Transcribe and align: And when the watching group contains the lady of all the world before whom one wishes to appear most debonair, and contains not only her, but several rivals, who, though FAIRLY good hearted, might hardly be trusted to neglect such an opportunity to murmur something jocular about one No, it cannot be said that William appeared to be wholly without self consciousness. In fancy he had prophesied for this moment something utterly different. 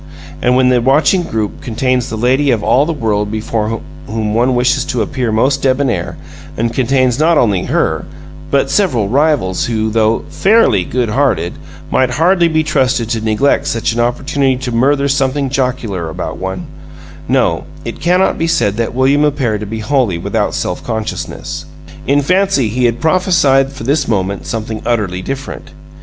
And 0.41 0.55
when 0.55 0.69
the 0.69 0.81
watching 0.81 1.21
group 1.21 1.61
contains 1.61 2.09
the 2.09 2.17
lady 2.17 2.49
of 2.49 2.63
all 2.63 2.87
the 2.87 2.91
world 2.91 3.29
before 3.29 3.81
whom 4.07 4.33
one 4.33 4.55
wishes 4.55 4.83
to 4.85 5.03
appear 5.03 5.31
most 5.31 5.61
debonair, 5.61 6.17
and 6.57 6.73
contains 6.73 7.19
not 7.19 7.37
only 7.37 7.65
her, 7.65 8.05
but 8.49 8.71
several 8.71 9.09
rivals, 9.09 9.65
who, 9.67 9.91
though 9.91 10.25
FAIRLY 10.27 10.85
good 10.85 11.09
hearted, 11.09 11.53
might 11.91 12.09
hardly 12.09 12.47
be 12.47 12.63
trusted 12.63 13.09
to 13.11 13.21
neglect 13.21 13.67
such 13.67 13.93
an 13.93 13.99
opportunity 13.99 14.55
to 14.55 14.71
murmur 14.71 15.07
something 15.07 15.51
jocular 15.51 16.09
about 16.09 16.37
one 16.39 16.65
No, 17.29 17.65
it 17.85 17.99
cannot 18.01 18.39
be 18.39 18.47
said 18.47 18.77
that 18.77 18.95
William 18.95 19.23
appeared 19.23 19.59
to 19.59 19.67
be 19.67 19.81
wholly 19.81 20.17
without 20.17 20.55
self 20.55 20.83
consciousness. 20.83 21.65
In 22.07 22.23
fancy 22.23 22.69
he 22.69 22.85
had 22.85 22.99
prophesied 23.01 23.71
for 23.71 23.83
this 23.83 24.07
moment 24.07 24.47
something 24.47 24.81
utterly 24.83 25.21
different. 25.21 25.69